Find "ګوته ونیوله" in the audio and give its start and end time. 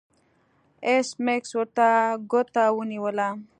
2.31-3.27